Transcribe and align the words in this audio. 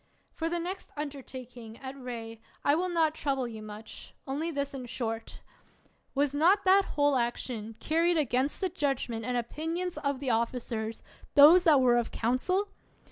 For 0.33 0.49
the 0.49 0.57
next 0.57 0.89
undertaking, 0.97 1.77
at 1.77 1.95
Rhee, 1.95 2.41
I 2.65 2.73
will 2.73 2.89
not 2.89 3.13
trouble 3.13 3.47
you 3.47 3.61
much; 3.61 4.15
only 4.25 4.49
this 4.49 4.73
in 4.73 4.87
short: 4.87 5.41
Was 6.15 6.33
not 6.33 6.65
that 6.65 6.85
whole 6.95 7.15
action 7.15 7.75
carried 7.79 8.17
against 8.17 8.61
the 8.61 8.69
judgment 8.69 9.23
and 9.23 9.37
opinions 9.37 9.99
of 9.99 10.19
the 10.19 10.31
officers— 10.31 11.03
those 11.35 11.65
that 11.65 11.81
were 11.81 11.97
of 11.97 12.09
council 12.09 12.69